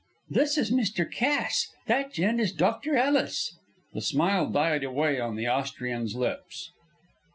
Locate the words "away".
4.83-5.19